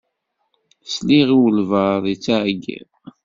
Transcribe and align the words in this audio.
Sliɣ 0.93 1.27
i 1.31 1.35
walebɛaḍ 1.41 2.03
yettɛeyyiḍ. 2.07 2.91